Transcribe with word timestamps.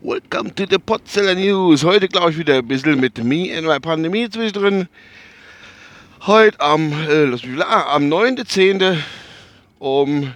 Welcome 0.00 0.50
to 0.54 0.66
the 0.66 0.78
Potzeller 0.78 1.34
News. 1.34 1.84
Heute 1.84 2.08
glaube 2.08 2.30
ich 2.30 2.38
wieder 2.38 2.54
ein 2.54 2.66
bisschen 2.66 2.98
mit 2.98 3.22
Me 3.22 3.48
in 3.48 3.66
my 3.66 3.78
Pandemie 3.78 4.30
zwischendrin. 4.30 4.88
Heute 6.22 6.58
am, 6.60 6.90
äh, 7.06 7.36
ah, 7.60 7.94
am 7.94 8.08
9.10. 8.08 8.96
um 9.78 10.32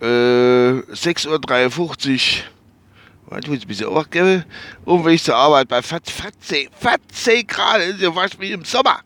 äh, 0.00 0.04
6.53 0.04 1.28
Uhr. 1.28 2.44
Warte, 3.28 3.46
ich 3.46 3.50
muss 3.50 3.62
ein 3.62 3.68
bisschen 3.68 3.88
aufgeben. 3.88 4.44
Um 4.84 5.04
wenn 5.04 5.14
ich 5.14 5.22
zur 5.22 5.36
Arbeit 5.36 5.68
bei 5.68 5.82
40, 5.82 6.70
40 6.72 7.48
Grad. 7.48 7.80
Das 7.80 7.88
ist 7.88 8.00
ja 8.00 8.12
fast 8.12 8.38
wie 8.40 8.52
im 8.52 8.64
Sommer. 8.64 9.00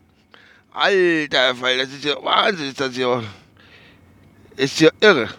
Alter, 0.73 1.59
weil 1.59 1.79
das 1.79 1.89
ist 1.89 2.03
ja 2.03 2.15
Wahnsinn. 2.21 2.73
Das 2.77 2.89
ist 2.89 2.97
ja, 2.97 3.23
ist 4.57 4.79
ja 4.79 4.89
irre. 4.99 5.29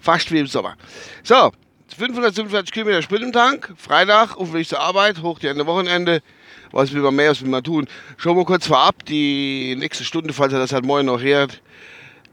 Fast 0.00 0.30
wie 0.30 0.38
im 0.38 0.46
Sommer. 0.46 0.76
So, 1.22 1.50
547 1.96 2.72
Kilometer 2.72 3.02
Sprit 3.02 3.22
im 3.22 3.32
Tank. 3.32 3.74
Freitag, 3.76 4.36
ich 4.54 4.68
zur 4.68 4.80
Arbeit, 4.80 5.22
hoch 5.22 5.38
die 5.38 5.48
Ende 5.48 5.66
Wochenende. 5.66 6.22
Was 6.70 6.92
will 6.92 7.00
man 7.00 7.16
mehr, 7.16 7.30
was 7.30 7.40
will 7.40 7.48
man 7.48 7.64
tun? 7.64 7.88
Schauen 8.18 8.36
wir 8.36 8.44
kurz 8.44 8.66
vorab, 8.66 9.04
die 9.06 9.74
nächste 9.76 10.04
Stunde, 10.04 10.34
falls 10.34 10.52
er 10.52 10.58
das 10.58 10.72
halt 10.72 10.84
morgen 10.84 11.06
noch 11.06 11.20
hört, 11.20 11.62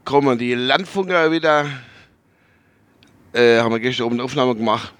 kommen 0.06 0.38
die 0.38 0.54
Landfunker 0.54 1.30
wieder. 1.30 1.66
Äh, 3.34 3.58
haben 3.58 3.72
wir 3.72 3.80
gestern 3.80 4.06
oben 4.06 4.14
eine 4.14 4.22
Aufnahme 4.22 4.54
gemacht. 4.54 4.94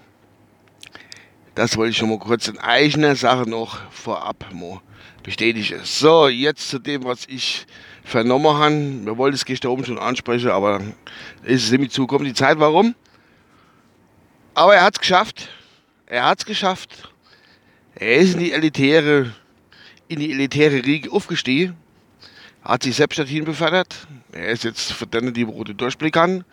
Das 1.55 1.75
wollte 1.75 1.91
ich 1.91 1.97
schon 1.97 2.09
mal 2.09 2.19
kurz 2.19 2.47
in 2.47 2.59
eigener 2.59 3.15
Sache 3.15 3.49
noch 3.49 3.89
vorab 3.89 4.45
bestätigen. 5.23 5.79
So, 5.83 6.27
jetzt 6.27 6.69
zu 6.69 6.77
dem, 6.77 7.05
was 7.05 7.25
ich 7.25 7.65
vernommen 8.03 8.53
habe. 8.53 9.05
Wir 9.05 9.17
wollten 9.17 9.35
es 9.35 9.45
gestern 9.45 9.71
oben 9.71 9.85
schon 9.85 9.97
ansprechen, 9.97 10.51
aber 10.51 10.81
ist 11.43 11.63
es 11.63 11.71
nämlich 11.71 11.91
zugekommen. 11.91 12.27
Die 12.27 12.33
Zeit, 12.33 12.59
warum? 12.59 12.93
Aber 14.53 14.75
er 14.75 14.83
hat 14.83 14.95
es 14.95 14.99
geschafft. 14.99 15.49
Er 16.05 16.25
hat 16.25 16.39
es 16.39 16.45
geschafft. 16.45 17.11
Er 17.95 18.17
ist 18.17 18.33
in 18.33 18.39
die 18.41 18.51
elitäre, 18.51 19.33
in 20.09 20.19
die 20.19 20.31
elitäre 20.31 20.85
Riege 20.85 21.11
aufgestiegen. 21.11 21.77
Hat 22.67 22.83
sich 22.83 22.97
selbst 22.97 23.17
dorthin 23.17 23.45
befördert. 23.45 23.95
Er 24.33 24.49
ist 24.49 24.65
jetzt 24.65 24.91
für 24.91 25.07
denen, 25.07 25.33
die 25.33 25.47
wo 25.47 25.63
den 25.63 25.77
Durchblick 25.77 26.17
haben, 26.17 26.43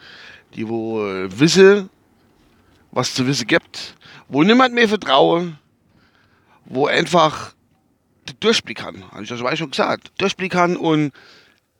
die 0.55 0.69
wo 0.69 1.05
äh, 1.05 1.41
wissen, 1.41 1.91
was 2.93 3.15
zu 3.15 3.27
wissen 3.27 3.49
gibt, 3.49 3.97
wo 4.29 4.45
niemand 4.45 4.75
mehr 4.75 4.89
vertraue, 4.89 5.59
wo 6.67 6.87
einfach 6.87 7.53
den 8.29 8.39
Durchblick 8.39 8.79
kann. 8.79 9.11
Habe 9.11 9.25
ich 9.25 9.29
das 9.29 9.41
schon 9.59 9.71
gesagt. 9.71 10.13
Durchblick 10.19 10.53
kann 10.53 10.77
und 10.77 11.13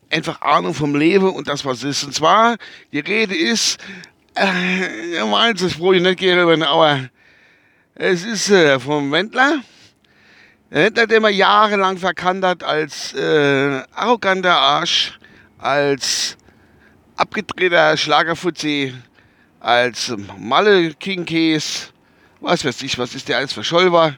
einfach 0.09 0.41
Ahnung 0.41 0.73
vom 0.73 0.95
Leben 0.95 1.29
und 1.29 1.47
das, 1.47 1.63
was 1.63 1.85
ist. 1.85 2.03
Und 2.03 2.13
zwar, 2.13 2.57
die 2.91 2.99
Rede 2.99 3.35
ist 3.37 3.77
äh, 4.35 5.23
meins, 5.23 5.61
das 5.61 5.75
brauche 5.75 5.95
ich 5.95 6.01
nicht 6.01 6.19
gerne, 6.19 6.67
aber 6.67 7.09
es 7.93 8.25
ist 8.25 8.49
äh, 8.49 8.81
vom 8.81 9.13
Wendler. 9.13 9.61
Wendler, 10.69 11.07
der 11.07 11.21
man 11.21 11.33
jahrelang 11.33 11.97
verkannt 11.97 12.43
hat 12.43 12.63
als 12.63 13.13
äh, 13.13 13.81
arroganter 13.93 14.57
Arsch, 14.57 15.17
als 15.57 16.37
abgedrehter 17.15 17.95
Schlagerfuzzi, 17.95 18.93
als 19.59 20.13
Malle 20.39 20.93
King 20.95 21.25
Case, 21.25 21.89
was 22.41 22.65
weiß 22.65 22.81
ich, 22.81 22.97
was 22.97 23.15
ist 23.15 23.29
der 23.29 23.37
alles 23.37 23.53
für 23.53 23.63
Scholver. 23.63 24.17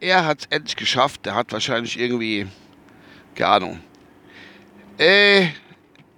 Er 0.00 0.24
hat 0.24 0.40
es 0.40 0.46
endlich 0.46 0.76
geschafft, 0.76 1.26
der 1.26 1.34
hat 1.34 1.52
wahrscheinlich 1.52 1.98
irgendwie, 1.98 2.46
keine 3.34 3.50
Ahnung. 3.50 3.80
Äh, 4.98 5.48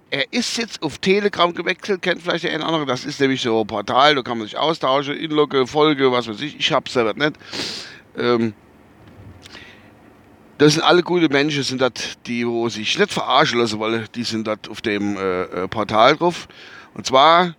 er 0.09 0.31
ist 0.31 0.57
jetzt 0.57 0.83
auf 0.83 0.99
Telegram 0.99 1.53
gewechselt, 1.53 2.01
kennt 2.01 2.21
vielleicht 2.21 2.43
der 2.43 2.53
eine 2.53 2.65
andere. 2.65 2.85
Das 2.85 3.05
ist 3.05 3.19
nämlich 3.19 3.41
so 3.41 3.61
ein 3.61 3.67
Portal, 3.67 4.15
da 4.15 4.21
kann 4.21 4.37
man 4.37 4.47
sich 4.47 4.57
austauschen, 4.57 5.17
Inlogge, 5.17 5.65
Folge, 5.65 6.11
was 6.11 6.27
weiß 6.27 6.41
ich. 6.41 6.55
Ich 6.59 6.71
hab's 6.71 6.93
selber 6.93 7.13
nicht. 7.13 7.37
Ähm, 8.17 8.53
das 10.57 10.73
sind 10.73 10.83
alle 10.83 11.03
gute 11.03 11.29
Menschen, 11.29 11.63
sind 11.63 11.81
das 11.81 11.91
die, 12.25 12.47
wo 12.47 12.69
sich 12.69 12.97
nicht 12.97 13.11
verarschen 13.11 13.59
lassen 13.59 13.79
wollen, 13.79 14.07
die 14.15 14.23
sind 14.23 14.47
dort 14.47 14.69
auf 14.69 14.81
dem 14.81 15.17
äh, 15.17 15.43
äh, 15.43 15.67
Portal 15.67 16.15
drauf. 16.15 16.47
Und 16.93 17.05
zwar 17.05 17.55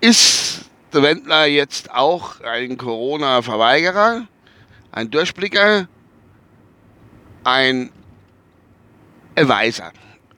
ist 0.00 0.66
der 0.92 1.02
Wendler 1.02 1.46
jetzt 1.46 1.90
auch 1.90 2.40
ein 2.40 2.76
Corona-Verweigerer, 2.76 4.26
ein 4.92 5.10
Durchblicker, 5.10 5.88
ein 7.44 7.90
Weiser 9.36 9.92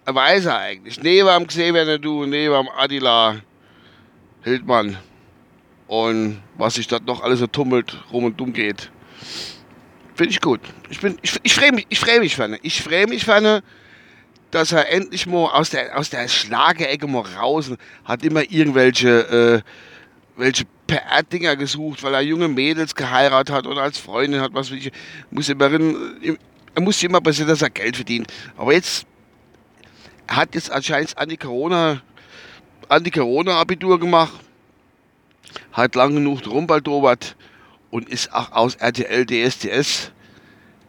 weiß 0.04 0.46
er 0.46 0.58
eigentlich. 0.58 1.00
Neben 1.02 1.28
am 1.28 1.46
Xavier 1.46 1.98
du, 1.98 2.26
neben 2.26 2.54
am 2.54 2.68
Adila 2.68 3.36
Hildmann 4.42 4.98
und 5.86 6.42
was 6.56 6.74
sich 6.74 6.88
dort 6.88 7.06
noch 7.06 7.22
alles 7.22 7.38
so 7.38 7.46
tummelt, 7.46 7.96
rum 8.12 8.24
und 8.24 8.40
dumm 8.40 8.52
geht. 8.52 8.90
Finde 10.14 10.30
ich 10.30 10.40
gut. 10.40 10.60
Ich, 10.90 11.00
bin, 11.00 11.18
ich, 11.22 11.38
ich 11.42 11.54
freue 11.54 11.72
mich, 11.72 11.86
ich 11.88 11.98
freue 11.98 12.20
mich 12.20 12.36
für 12.36 12.58
Ich 12.62 12.82
freue 12.82 13.06
mich 13.06 13.24
für 13.24 13.62
dass 14.50 14.72
er 14.72 14.92
endlich 14.92 15.26
mal 15.26 15.46
aus 15.46 15.70
der, 15.70 15.98
aus 15.98 16.10
der 16.10 16.28
Schlagerecke 16.28 17.06
mal 17.06 17.22
raus 17.22 17.70
hat 18.04 18.22
immer 18.22 18.42
irgendwelche 18.42 19.62
äh, 19.64 19.70
welche 20.36 20.64
PR-Dinger 20.86 21.56
gesucht, 21.56 22.02
weil 22.02 22.14
er 22.14 22.20
junge 22.20 22.48
Mädels 22.48 22.94
geheiratet 22.94 23.54
hat 23.54 23.66
oder 23.66 23.82
als 23.82 23.98
Freundin 23.98 24.40
hat, 24.40 24.54
was 24.54 24.70
ich. 24.70 24.92
Muss 25.30 25.48
immer, 25.48 25.70
er 25.70 26.82
muss 26.82 27.02
immer 27.02 27.20
passieren, 27.20 27.48
dass 27.48 27.62
er 27.62 27.70
Geld 27.70 27.96
verdient. 27.96 28.32
Aber 28.56 28.72
jetzt 28.72 29.06
hat 30.28 30.54
jetzt 30.54 30.70
anscheinend 30.70 31.16
Anti-Corona 31.16 32.02
Anti-Corona-Abitur 32.88 33.98
gemacht, 33.98 34.34
hat 35.72 35.94
lang 35.94 36.14
genug 36.14 36.46
rumbaldobert 36.46 37.36
und 37.92 38.08
ist 38.08 38.32
auch 38.32 38.50
aus 38.50 38.74
RTL 38.74 39.24
DSDS 39.24 40.10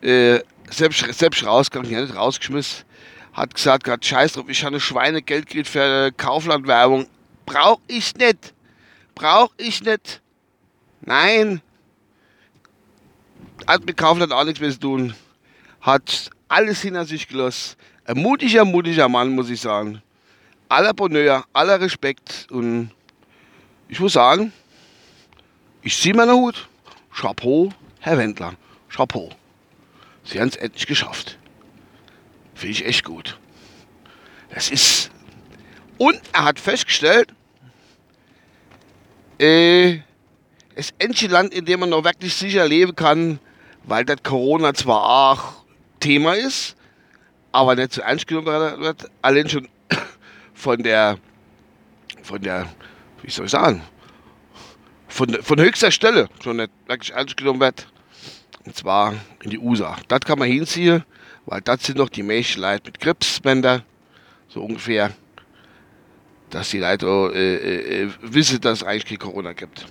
äh, 0.01 0.39
selbst, 0.71 1.05
selbst 1.13 1.45
rausgegangen, 1.45 2.01
nicht 2.01 2.15
rausgeschmissen, 2.15 2.85
hat 3.33 3.53
gesagt, 3.53 3.87
hat 3.87 4.03
scheiß 4.03 4.33
drauf, 4.33 4.45
ich 4.47 4.63
habe 4.63 4.73
eine 4.73 4.79
Schweinegeld 4.79 5.45
gekriegt 5.45 5.67
für 5.67 6.11
Kaufland-Werbung. 6.17 7.05
Brauch 7.45 7.79
ich 7.87 8.15
nicht. 8.15 8.55
Brauch 9.13 9.51
ich 9.57 9.83
nicht. 9.83 10.21
Nein. 11.01 11.61
Hat 13.67 13.85
mit 13.85 13.97
Kaufland 13.97 14.31
auch 14.33 14.45
nichts 14.45 14.59
mehr 14.59 14.71
zu 14.71 14.79
tun. 14.79 15.13
Hat 15.81 16.31
alles 16.47 16.81
hinter 16.81 17.05
sich 17.05 17.27
gelassen 17.27 17.75
ein 18.05 18.17
mutiger, 18.17 18.65
mutiger 18.65 19.07
Mann, 19.07 19.29
muss 19.29 19.49
ich 19.49 19.61
sagen. 19.61 20.01
Aller 20.69 20.93
Bonheur, 20.93 21.45
aller 21.53 21.79
Respekt 21.79 22.47
und 22.49 22.91
ich 23.87 23.99
muss 23.99 24.13
sagen, 24.13 24.51
ich 25.81 25.97
ziehe 25.99 26.15
meinen 26.15 26.33
Hut. 26.33 26.67
Chapeau, 27.13 27.71
Herr 27.99 28.17
Wendler. 28.17 28.53
Chapeau. 28.89 29.29
Sie 30.23 30.39
haben 30.39 30.49
es 30.49 30.55
endlich 30.55 30.87
geschafft. 30.87 31.37
Finde 32.55 32.71
ich 32.71 32.85
echt 32.85 33.03
gut. 33.03 33.37
Das 34.53 34.69
ist. 34.69 35.11
Und 35.97 36.19
er 36.33 36.45
hat 36.45 36.59
festgestellt, 36.59 37.33
äh, 39.39 39.99
es 40.75 40.89
ist 40.89 40.95
endlich 40.97 41.25
ein 41.25 41.31
Land, 41.31 41.53
in 41.53 41.65
dem 41.65 41.81
man 41.81 41.89
noch 41.89 42.03
wirklich 42.03 42.33
sicher 42.33 42.67
leben 42.67 42.95
kann, 42.95 43.39
weil 43.83 44.05
das 44.05 44.23
Corona 44.23 44.73
zwar 44.73 45.31
auch 45.31 45.63
Thema 45.99 46.33
ist, 46.33 46.75
aber 47.51 47.75
nicht 47.75 47.93
zu 47.93 48.01
ernst 48.01 48.27
genommen 48.27 48.81
wird. 48.81 49.09
Allein 49.21 49.49
schon 49.49 49.67
von 50.53 50.81
der, 50.81 51.17
von 52.23 52.41
der, 52.41 52.67
wie 53.21 53.29
soll 53.29 53.45
ich 53.45 53.51
sagen, 53.51 53.81
von, 55.13 55.29
von 55.43 55.59
höchster 55.59 55.91
Stelle 55.91 56.27
schon 56.43 56.57
nicht 56.57 56.71
wirklich 56.87 57.13
ernst 57.13 57.37
genommen 57.37 57.59
wird. 57.59 57.87
Und 58.65 58.75
zwar 58.75 59.13
in 59.43 59.51
die 59.51 59.59
USA. 59.59 59.97
Das 60.07 60.21
kann 60.21 60.39
man 60.39 60.47
hinziehen, 60.47 61.03
weil 61.45 61.61
das 61.61 61.83
sind 61.83 61.97
noch 61.97 62.09
die 62.09 62.23
Menschen 62.23 62.61
Leute 62.61 62.83
mit 62.85 62.99
Krebsbänder, 62.99 63.83
so 64.47 64.61
ungefähr, 64.61 65.11
dass 66.49 66.69
die 66.69 66.79
Leute 66.79 67.05
äh, 67.35 68.03
äh, 68.03 68.09
wissen, 68.21 68.59
dass 68.61 68.81
es 68.81 68.87
eigentlich 68.87 69.05
kein 69.05 69.19
Corona 69.19 69.53
gibt. 69.53 69.85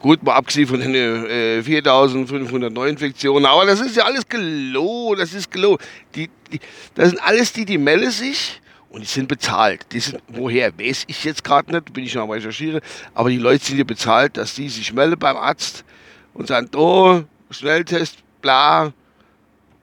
Gut, 0.00 0.22
mal 0.22 0.34
abgesehen 0.34 0.68
von 0.68 0.80
den 0.80 0.94
äh, 0.94 1.62
4500 1.62 2.72
Neuinfektionen, 2.72 3.46
aber 3.46 3.66
das 3.66 3.80
ist 3.80 3.96
ja 3.96 4.04
alles 4.04 4.28
gelogen, 4.28 5.18
das 5.18 5.34
ist 5.34 5.50
gelogen. 5.50 5.82
Die, 6.14 6.30
die, 6.52 6.60
das 6.94 7.10
sind 7.10 7.18
alles 7.22 7.52
die, 7.52 7.64
die 7.64 7.78
melden 7.78 8.10
sich 8.10 8.60
und 8.94 9.00
die 9.00 9.06
sind 9.06 9.26
bezahlt. 9.26 9.86
Die 9.90 9.98
sind, 9.98 10.22
woher, 10.28 10.78
weiß 10.78 11.04
ich 11.08 11.24
jetzt 11.24 11.42
gerade 11.42 11.72
nicht, 11.72 11.92
bin 11.92 12.04
ich 12.04 12.14
noch 12.14 12.22
am 12.22 12.30
Recherchieren, 12.30 12.80
aber 13.12 13.28
die 13.28 13.38
Leute 13.38 13.64
sind 13.64 13.78
ja 13.78 13.84
bezahlt, 13.84 14.36
dass 14.36 14.54
die 14.54 14.68
sich 14.68 14.92
melden 14.92 15.18
beim 15.18 15.36
Arzt 15.36 15.84
und 16.32 16.46
sagen, 16.46 16.70
oh, 16.76 17.22
Schnelltest, 17.50 18.18
bla. 18.40 18.92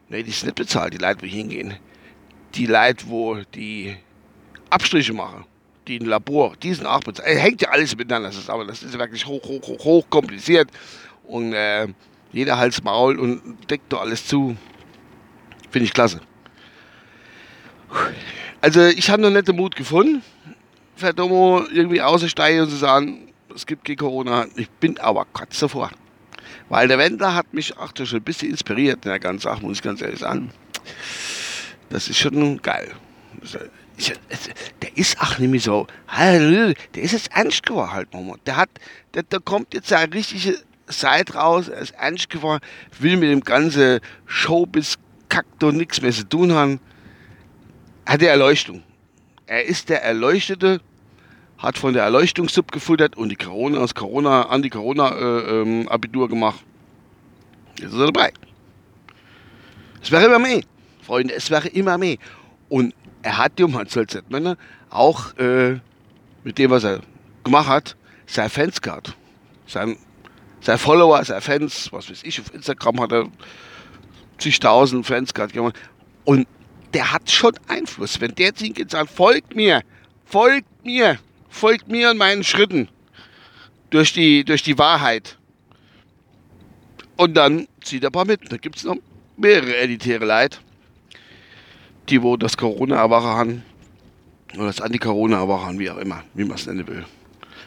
Ne, 0.07 0.23
die 0.23 0.31
sind 0.31 0.45
nicht 0.45 0.55
bezahlt, 0.55 0.93
die 0.93 0.97
Leute, 0.97 1.23
wo 1.23 1.25
hingehen. 1.25 1.75
Die 2.55 2.65
Leute, 2.67 3.03
wo 3.07 3.35
die 3.53 3.97
Abstriche 4.69 5.11
mache, 5.11 5.43
die 5.89 5.99
ein 5.99 6.05
Labor, 6.05 6.55
diesen 6.63 6.85
auch 6.85 7.01
bezahlt. 7.01 7.27
Hängt 7.27 7.61
ja 7.61 7.69
alles 7.69 7.93
miteinander, 7.97 8.29
das 8.29 8.37
ist, 8.37 8.49
aber 8.49 8.63
das 8.63 8.81
ist 8.81 8.97
wirklich 8.97 9.25
hoch, 9.25 9.43
hoch, 9.43 9.67
hoch, 9.67 9.83
hoch 9.83 10.09
kompliziert. 10.09 10.69
Und 11.23 11.51
äh, 11.51 11.89
jeder 12.31 12.57
Hals 12.57 12.81
Maul 12.81 13.19
und 13.19 13.69
deckt 13.69 13.91
doch 13.91 13.99
alles 13.99 14.25
zu. 14.25 14.55
Finde 15.69 15.85
ich 15.85 15.93
klasse. 15.93 16.21
Also 18.61 18.85
ich 18.85 19.09
habe 19.09 19.21
noch 19.23 19.31
nicht 19.31 19.47
den 19.47 19.55
Mut 19.55 19.75
gefunden, 19.75 20.21
für 20.95 21.13
Domo 21.13 21.63
irgendwie 21.73 22.01
auszusteigen 22.01 22.61
und 22.61 22.69
zu 22.69 22.75
sagen, 22.75 23.27
es 23.55 23.65
gibt 23.65 23.85
kein 23.85 23.95
Corona. 23.97 24.45
Ich 24.55 24.69
bin 24.69 24.99
aber 24.99 25.25
kurz 25.33 25.59
davor. 25.59 25.89
Weil 26.69 26.87
der 26.87 26.99
Wendler 26.99 27.33
hat 27.33 27.53
mich 27.53 27.75
auch 27.77 27.91
schon 27.95 28.19
ein 28.19 28.23
bisschen 28.23 28.51
inspiriert 28.51 29.03
in 29.03 29.09
der 29.09 29.19
ganzen 29.19 29.43
Sache, 29.43 29.61
muss 29.61 29.77
ich 29.77 29.83
ganz 29.83 30.01
ehrlich 30.01 30.19
sagen. 30.19 30.51
Das 31.89 32.07
ist 32.07 32.19
schon 32.19 32.61
geil. 32.61 32.91
Der 34.81 34.97
ist 34.97 35.19
auch 35.19 35.39
nicht 35.39 35.49
mehr 35.49 35.59
so, 35.59 35.87
der 36.15 36.75
ist 36.93 37.11
jetzt 37.13 37.31
ernst 37.33 37.63
geworden 37.63 37.91
halt, 37.91 38.13
Mama. 38.13 38.35
Der 38.45 38.57
hat, 38.57 38.69
der, 39.15 39.23
der 39.23 39.39
kommt 39.39 39.73
jetzt 39.73 39.91
eine 39.91 40.13
richtige 40.13 40.59
Seite 40.87 41.33
raus, 41.33 41.67
er 41.67 41.79
ist 41.81 41.95
ernst 41.95 42.29
geworden, 42.29 42.63
will 42.99 43.17
mit 43.17 43.31
dem 43.31 43.41
ganzen 43.41 43.99
Showbiz 44.27 44.97
kackt 45.29 45.63
und 45.63 45.77
nichts 45.77 46.01
mehr 46.01 46.11
zu 46.11 46.29
tun 46.29 46.53
haben. 46.53 46.79
Hat 48.05 48.21
die 48.21 48.25
Erleuchtung. 48.25 48.83
Er 49.45 49.65
ist 49.65 49.89
der 49.89 50.03
Erleuchtete, 50.03 50.81
hat 51.57 51.77
von 51.77 51.93
der 51.93 52.03
Erleuchtungssub 52.03 52.71
gefuttert 52.71 53.17
und 53.17 53.29
die 53.29 53.35
Corona 53.35 53.79
aus 53.79 53.93
Corona 53.93 54.43
an 54.43 54.61
die 54.61 54.69
Corona-Abitur 54.69 56.21
äh, 56.21 56.25
ähm, 56.25 56.29
gemacht. 56.29 56.63
Jetzt 57.77 57.93
ist 57.93 57.99
er 57.99 58.11
dabei. 58.11 58.33
Es 60.01 60.11
wäre 60.11 60.25
immer 60.25 60.39
mehr, 60.39 60.61
Freunde, 61.01 61.33
es 61.35 61.51
wäre 61.51 61.67
immer 61.67 61.97
mehr. 61.97 62.17
Und 62.69 62.95
er 63.21 63.37
hat 63.37 63.59
die 63.59 63.67
man 63.67 63.87
soll 63.87 64.07
Männer 64.29 64.57
auch 64.89 65.37
äh, 65.37 65.79
mit 66.43 66.57
dem, 66.57 66.71
was 66.71 66.83
er 66.83 67.01
gemacht 67.43 67.67
hat, 67.67 67.95
seine 68.25 68.49
Fans 68.49 68.81
gehabt. 68.81 69.15
Sein, 69.67 69.97
sein 70.59 70.77
Follower, 70.77 71.23
seine 71.23 71.41
Fans, 71.41 71.89
was 71.91 72.09
weiß 72.09 72.23
ich, 72.23 72.39
auf 72.39 72.53
Instagram 72.53 72.99
hat 73.01 73.11
er 73.11 73.27
zigtausend 74.39 75.05
Fans 75.05 75.33
gehabt. 75.33 75.55
Und 76.25 76.47
der 76.93 77.11
hat 77.11 77.29
schon 77.29 77.53
Einfluss. 77.67 78.19
Wenn 78.19 78.35
der 78.35 78.53
zu 78.53 78.65
ihm 78.65 78.75
sagt, 78.89 79.11
folgt 79.11 79.55
mir, 79.55 79.81
folgt 80.25 80.85
mir, 80.85 81.19
folgt 81.49 81.87
mir 81.87 82.09
an 82.09 82.17
meinen 82.17 82.43
Schritten 82.43 82.89
durch 83.89 84.13
die, 84.13 84.43
durch 84.43 84.63
die 84.63 84.77
Wahrheit. 84.77 85.37
Und 87.17 87.35
dann 87.35 87.67
zieht 87.83 88.03
er 88.03 88.09
ein 88.09 88.13
paar 88.13 88.25
mit. 88.25 88.51
Da 88.51 88.57
gibt 88.57 88.77
es 88.77 88.83
noch 88.83 88.97
mehrere 89.37 89.75
elitäre 89.77 90.25
Leid, 90.25 90.59
die 92.09 92.21
wo 92.21 92.37
das 92.37 92.57
Corona-Erwache 92.57 93.27
haben. 93.27 93.63
Oder 94.55 94.67
das 94.67 94.81
Anti-Corona-Erwache 94.81 95.65
haben, 95.65 95.79
wie 95.79 95.89
auch 95.89 95.97
immer, 95.97 96.23
wie 96.33 96.43
man 96.43 96.55
es 96.55 96.65
nennen 96.65 96.87
will. 96.87 97.05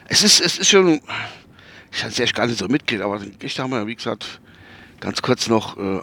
Es 0.07 0.23
ist, 0.23 0.39
es 0.39 0.59
ist 0.59 0.69
schon, 0.69 1.01
ich 1.91 2.03
hatte 2.03 2.23
es 2.23 2.33
gar 2.33 2.45
nicht 2.45 2.59
so 2.59 2.67
mitgekriegt, 2.67 3.01
aber 3.01 3.19
gestern 3.39 3.63
haben 3.63 3.71
wir, 3.71 3.87
wie 3.87 3.95
gesagt, 3.95 4.39
ganz 4.99 5.21
kurz 5.21 5.47
noch 5.47 5.77
äh, 5.77 6.01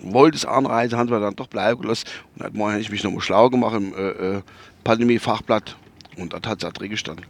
wollte 0.00 0.36
es 0.36 0.44
anreisen, 0.44 0.98
haben 0.98 1.10
wir 1.10 1.20
dann 1.20 1.36
doch 1.36 1.48
bleiben 1.48 1.82
gelassen. 1.82 2.06
Und 2.34 2.44
heute 2.44 2.56
Morgen 2.56 2.72
habe 2.72 2.82
ich 2.82 2.90
mich 2.90 3.04
nochmal 3.04 3.20
schlau 3.20 3.50
gemacht 3.50 3.76
im 3.76 3.94
äh, 3.94 4.36
äh, 4.36 4.42
Pandemie-Fachblatt 4.84 5.76
und 6.16 6.32
das 6.32 6.42
hat 6.44 6.62
es 6.62 6.72
drin 6.72 6.90
gestanden. 6.90 7.26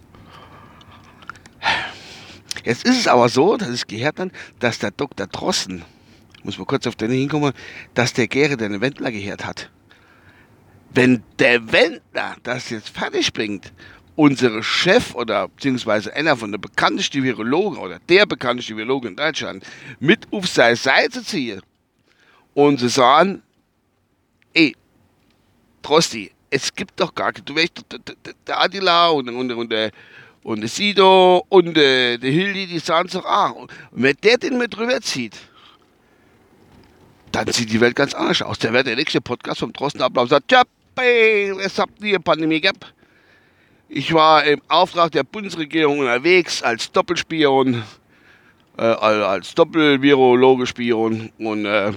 Jetzt 2.65 2.85
ist 2.85 2.99
es 2.99 3.09
aber 3.09 3.29
so, 3.29 3.57
dass 3.57 3.71
ich 3.71 3.87
gehört 3.87 4.21
habe, 4.21 4.31
dass 4.61 4.79
der 4.79 4.93
Dr. 4.93 5.27
Drosten, 5.27 5.85
muss 6.45 6.59
man 6.59 6.67
kurz 6.67 6.87
auf 6.87 6.97
den 6.97 7.11
hinkommen, 7.11 7.53
dass 7.95 8.13
der 8.13 8.29
Gere 8.29 8.57
den 8.57 8.81
Wendler 8.81 9.11
gehört 9.11 9.45
hat. 9.45 9.71
Wenn 10.95 11.23
der 11.39 11.73
Wendler 11.73 12.37
das 12.43 12.71
jetzt 12.71 12.91
fertig 12.91 13.33
bringt, 13.33 13.73
unsere 14.17 14.63
Chef 14.63 15.15
oder 15.15 15.49
beziehungsweise 15.49 16.13
einer 16.15 16.37
von 16.37 16.53
der 16.53 16.59
bekanntesten 16.59 17.23
Virologen 17.23 17.79
oder 17.79 17.99
der 18.09 18.27
bekannteste 18.27 18.77
Virologe 18.77 19.09
in 19.09 19.17
Deutschland 19.17 19.65
mit 20.01 20.27
auf 20.33 20.47
seine 20.47 20.77
Seite 20.77 21.23
ziehe 21.25 21.61
und 22.55 22.81
sie 22.81 22.89
sagen, 22.89 23.43
ey, 24.53 24.77
Trosti, 25.83 26.31
es 26.51 26.75
gibt 26.75 27.01
doch 27.01 27.15
gar 27.15 27.33
keine, 27.33 27.45
du 27.45 27.57
weißt, 27.57 27.85
der 28.47 28.61
Adila 28.61 29.09
und, 29.09 29.29
und, 29.31 29.51
und, 29.53 29.73
der, 29.73 29.91
und 30.43 30.61
der 30.61 30.69
Sido 30.69 31.47
und 31.49 31.75
der, 31.75 32.19
Hildi, 32.19 32.67
die 32.67 32.79
sagen 32.79 33.09
doch, 33.11 33.25
ah, 33.25 33.49
und 33.49 33.73
wenn 33.93 34.17
der 34.23 34.37
den 34.37 34.59
mit 34.59 34.77
drüber 34.77 35.01
zieht, 35.01 35.39
dann 37.33 37.51
sieht 37.51 37.73
die 37.73 37.81
Welt 37.81 37.97
ganz 37.97 38.13
anders 38.13 38.43
aus. 38.43 38.59
Der 38.59 38.75
wird 38.75 38.87
der 38.87 38.97
nächste 38.97 39.23
Podcast 39.23 39.61
vom 39.61 39.73
Drosten 39.73 40.03
ablauf 40.03 40.29
sagt, 40.29 40.53
ja, 40.53 40.63
es 41.65 41.79
habt 41.79 42.05
ihr 42.05 42.19
Pandemie 42.19 42.61
gehabt 42.61 42.93
ich 43.95 44.15
war 44.15 44.45
im 44.45 44.63
Auftrag 44.69 45.13
der 45.13 45.23
Bundesregierung 45.23 45.99
unterwegs 45.99 46.63
als 46.63 46.91
Doppelspion, 46.91 47.83
äh, 48.79 48.83
als 48.83 49.55
Doppelvirologe-Spion 49.55 51.31
und 51.39 51.67
äh, 51.67 51.93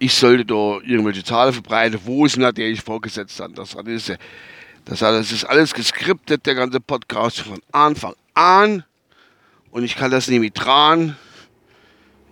ich 0.00 0.14
sollte 0.14 0.44
da 0.44 0.80
irgendwelche 0.84 1.22
Zahlen 1.22 1.52
verbreiten, 1.52 2.00
wo 2.04 2.26
es 2.26 2.36
natürlich 2.36 2.80
vorgesetzt 2.80 3.38
hat. 3.38 3.56
Das, 3.56 3.74
ist, 3.74 4.18
das, 4.84 4.98
das 4.98 5.30
ist 5.30 5.44
alles 5.44 5.72
geskriptet, 5.72 6.44
der 6.44 6.56
ganze 6.56 6.80
Podcast 6.80 7.38
von 7.38 7.60
Anfang 7.70 8.14
an 8.34 8.82
und 9.70 9.84
ich 9.84 9.94
kann 9.94 10.10
das 10.10 10.26
nicht 10.26 10.40
mit 10.40 10.58
dran. 10.58 11.16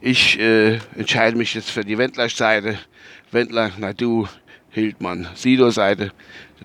Ich 0.00 0.36
äh, 0.40 0.80
entscheide 0.96 1.36
mich 1.36 1.54
jetzt 1.54 1.70
für 1.70 1.84
die 1.84 1.96
Wendler-Seite. 1.96 2.76
Wendler, 3.30 3.70
na 3.78 3.92
du, 3.92 4.26
Hildmann, 4.70 5.28
Sido-Seite. 5.34 6.12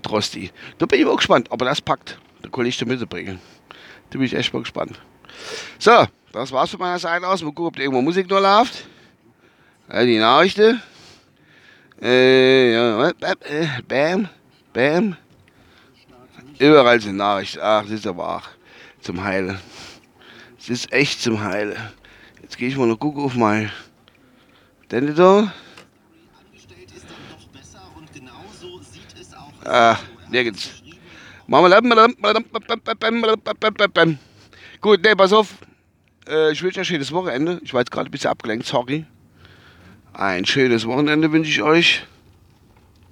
Drosti. 0.02 0.52
Da 0.78 0.86
bin 0.86 1.00
ich 1.00 1.06
mal 1.06 1.16
gespannt, 1.16 1.52
aber 1.52 1.66
das 1.66 1.82
packt 1.82 2.20
der 2.44 2.52
Kollege 2.52 2.86
mitzubringen. 2.86 3.40
Da 4.10 4.18
bin 4.18 4.24
ich 4.24 4.34
echt 4.34 4.54
mal 4.54 4.60
gespannt. 4.62 5.00
So, 5.80 6.06
das 6.32 6.52
war's 6.52 6.70
von 6.70 6.80
meiner 6.80 7.00
Seite 7.00 7.28
aus. 7.28 7.42
Mal 7.42 7.48
gucken, 7.50 7.66
ob 7.66 7.76
da 7.76 7.82
irgendwo 7.82 8.02
Musik 8.02 8.30
noch 8.30 8.40
läuft. 8.40 8.88
Die 9.92 10.18
Nachrichten. 10.18 10.82
Äh, 12.02 12.74
ja, 12.74 13.10
äh, 13.10 13.66
bam, 13.88 14.30
bam. 14.74 15.18
Überall 16.60 17.00
sind 17.02 17.18
Nachrichten. 17.18 17.60
Ach, 17.62 17.84
das 17.84 17.92
ist 17.92 18.08
aber 18.08 18.38
auch 18.38 18.48
zum 19.02 19.24
Heilen. 19.24 19.60
Es 20.60 20.70
ist 20.70 20.92
echt 20.92 21.22
zum 21.22 21.44
Heilen. 21.44 21.78
Jetzt 22.42 22.58
gehe 22.58 22.68
ich 22.68 22.78
mal 22.78 22.88
noch 22.88 23.00
gucken 23.00 23.24
auf 23.24 23.36
mein. 23.36 23.72
Denn 24.92 25.16
Ah, 29.66 29.98
nirgends. 30.30 30.84
Gut, 34.80 35.04
ne, 35.04 35.16
pass 35.16 35.34
auf. 35.34 35.56
Äh, 36.28 36.52
ich 36.52 36.62
wünsche 36.62 36.80
euch 36.80 36.86
ein 36.86 36.86
schönes 36.86 37.12
Wochenende. 37.12 37.60
Ich 37.64 37.74
war 37.74 37.82
jetzt 37.82 37.92
gerade 37.92 38.10
ein 38.10 38.12
bisschen 38.12 38.30
abgelenkt, 38.30 38.66
sorry. 38.68 39.06
Ein 40.14 40.46
schönes 40.46 40.86
Wochenende 40.86 41.32
wünsche 41.32 41.50
ich 41.50 41.62
euch. 41.62 42.06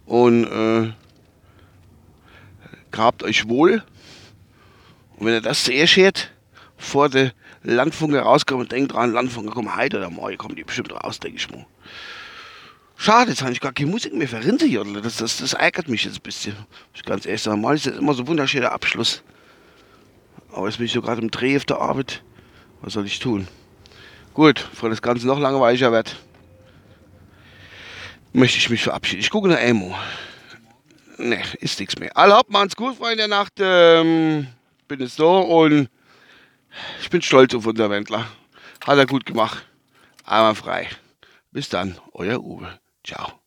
Und 0.05 0.45
äh, 0.45 0.91
grabt 2.91 3.23
euch 3.23 3.49
wohl. 3.49 3.83
Und 5.17 5.25
wenn 5.25 5.33
ihr 5.33 5.41
das 5.41 5.63
zuerst 5.63 5.95
hört, 5.95 6.31
vor 6.77 7.09
der 7.09 7.33
Landfunke 7.63 8.19
rauskommt, 8.19 8.71
denkt 8.71 8.93
dran, 8.93 9.11
Landfunke 9.11 9.51
kommen 9.51 9.75
heute 9.75 9.97
oder 9.97 10.09
morgen, 10.09 10.37
kommen 10.37 10.55
die 10.55 10.63
bestimmt 10.63 10.91
raus, 10.91 11.19
denke 11.19 11.37
ich 11.37 11.49
mal. 11.49 11.65
Schade, 12.95 13.31
jetzt 13.31 13.41
habe 13.41 13.51
ich 13.51 13.59
gar 13.59 13.73
keine 13.73 13.89
Musik 13.89 14.13
mehr 14.13 14.27
für 14.27 14.43
Rinderjodler. 14.43 15.01
Das, 15.01 15.17
das, 15.17 15.37
das 15.37 15.53
ärgert 15.53 15.89
mich 15.89 16.05
jetzt 16.05 16.17
ein 16.17 16.21
bisschen. 16.21 16.53
Muss 16.55 16.67
ich 16.95 17.03
ganz 17.03 17.25
ehrlich 17.25 17.41
sagen. 17.41 17.61
Mal 17.61 17.75
ist 17.75 17.85
das 17.85 17.97
immer 17.97 18.13
so 18.13 18.23
ein 18.23 18.27
wunderschöner 18.27 18.71
Abschluss. 18.71 19.23
Aber 20.51 20.67
jetzt 20.67 20.77
bin 20.77 20.85
ich 20.85 20.93
so 20.93 21.01
gerade 21.01 21.21
im 21.21 21.31
Dreh 21.31 21.57
auf 21.57 21.65
der 21.65 21.79
Arbeit. 21.79 22.23
Was 22.81 22.93
soll 22.93 23.05
ich 23.05 23.19
tun? 23.19 23.47
Gut, 24.33 24.67
bevor 24.71 24.89
das 24.89 25.01
Ganze 25.01 25.27
noch 25.27 25.39
langweiliger 25.39 25.91
wird, 25.91 26.15
möchte 28.33 28.57
ich 28.57 28.69
mich 28.69 28.83
verabschieden. 28.83 29.21
Ich 29.21 29.29
gucke 29.29 29.47
nach 29.47 29.59
Emo. 29.59 29.95
Ne, 31.17 31.41
ist 31.59 31.79
nichts 31.79 31.97
mehr. 31.99 32.15
Alle 32.17 32.35
hopp, 32.35 32.49
machen's 32.49 32.75
gut, 32.75 32.97
Freunde 32.97 33.17
der 33.17 33.27
Nacht. 33.27 33.53
Ähm, 33.59 34.47
bin 34.87 34.99
jetzt 34.99 35.19
da 35.19 35.23
und 35.23 35.89
ich 37.01 37.09
bin 37.09 37.21
stolz 37.21 37.53
auf 37.53 37.65
unser 37.65 37.89
Wendler. 37.89 38.27
Hat 38.85 38.97
er 38.97 39.05
gut 39.05 39.25
gemacht. 39.25 39.65
Einmal 40.25 40.55
frei. 40.55 40.89
Bis 41.51 41.69
dann, 41.69 41.97
euer 42.13 42.39
Uwe. 42.39 42.79
Ciao. 43.03 43.42